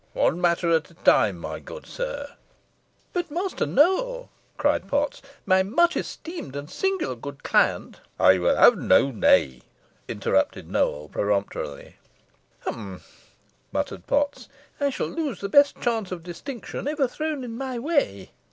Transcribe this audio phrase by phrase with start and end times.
[0.13, 2.31] One matter at a time, my good sir."
[3.13, 8.79] "But, Master Nowell," cried Potts, "my much esteemed and singular good client" "I will have
[8.79, 9.61] no nay,"
[10.07, 11.97] interrupted Nowell, peremptorily.
[12.61, 13.01] "Hum!"
[13.71, 18.31] muttered Potts; "I shall lose the best chance of distinction ever thrown in my way."